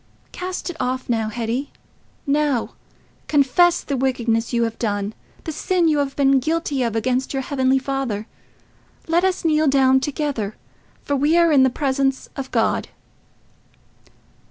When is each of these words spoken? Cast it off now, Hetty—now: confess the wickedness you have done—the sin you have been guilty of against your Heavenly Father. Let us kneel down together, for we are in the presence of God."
Cast 0.31 0.71
it 0.71 0.77
off 0.79 1.07
now, 1.09 1.29
Hetty—now: 1.29 2.73
confess 3.27 3.81
the 3.83 3.95
wickedness 3.95 4.51
you 4.51 4.63
have 4.63 4.79
done—the 4.79 5.51
sin 5.51 5.87
you 5.87 5.99
have 5.99 6.15
been 6.15 6.39
guilty 6.39 6.81
of 6.81 6.95
against 6.95 7.33
your 7.35 7.43
Heavenly 7.43 7.77
Father. 7.77 8.25
Let 9.07 9.23
us 9.23 9.45
kneel 9.45 9.67
down 9.67 9.99
together, 9.99 10.55
for 11.03 11.15
we 11.15 11.37
are 11.37 11.51
in 11.51 11.61
the 11.61 11.69
presence 11.69 12.29
of 12.35 12.49
God." 12.49 12.87